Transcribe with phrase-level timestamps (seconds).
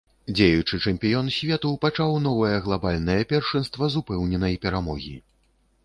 [0.37, 5.17] Дзеючы чэмпіён свету пачаў новае глабальнае першынства з упэўненай перамогі.